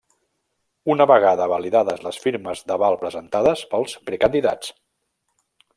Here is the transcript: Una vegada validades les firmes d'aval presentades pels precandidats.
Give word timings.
Una 0.93 1.05
vegada 1.11 1.47
validades 1.51 2.01
les 2.07 2.17
firmes 2.23 2.65
d'aval 2.71 2.99
presentades 3.05 3.63
pels 3.75 3.97
precandidats. 4.11 4.75